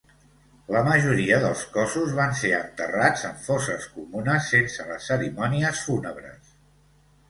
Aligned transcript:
La 0.75 0.79
majoria 0.87 1.37
dels 1.43 1.61
cossos 1.75 2.15
van 2.21 2.33
ser 2.41 2.55
enterrats 2.61 3.29
en 3.31 3.39
fosses 3.45 3.89
comunes 4.01 4.51
sense 4.57 4.91
les 4.93 5.15
cerimònies 5.15 5.89
fúnebres. 5.89 6.57